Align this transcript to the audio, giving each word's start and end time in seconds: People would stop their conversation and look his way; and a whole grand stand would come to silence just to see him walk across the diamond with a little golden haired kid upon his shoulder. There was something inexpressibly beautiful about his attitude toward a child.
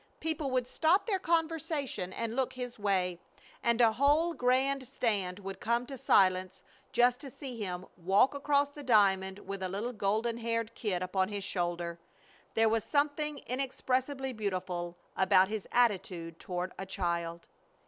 People 0.19 0.49
would 0.49 0.65
stop 0.65 1.05
their 1.05 1.19
conversation 1.19 2.11
and 2.11 2.35
look 2.35 2.53
his 2.53 2.79
way; 2.79 3.19
and 3.61 3.79
a 3.79 3.91
whole 3.91 4.33
grand 4.33 4.87
stand 4.87 5.37
would 5.37 5.59
come 5.59 5.85
to 5.85 5.95
silence 5.95 6.63
just 6.91 7.19
to 7.19 7.29
see 7.29 7.57
him 7.61 7.85
walk 7.95 8.33
across 8.33 8.69
the 8.71 8.81
diamond 8.81 9.37
with 9.37 9.61
a 9.61 9.69
little 9.69 9.93
golden 9.93 10.39
haired 10.39 10.73
kid 10.73 11.03
upon 11.03 11.27
his 11.29 11.43
shoulder. 11.43 11.99
There 12.55 12.67
was 12.67 12.83
something 12.83 13.41
inexpressibly 13.45 14.33
beautiful 14.33 14.97
about 15.15 15.49
his 15.49 15.67
attitude 15.71 16.39
toward 16.39 16.73
a 16.79 16.87
child. 16.87 17.47